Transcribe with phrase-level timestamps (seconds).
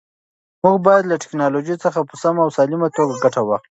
[0.63, 3.59] موږ باید له ټیکنالوژۍ څخه په سمه او سالمه توګه ګټه واخلو.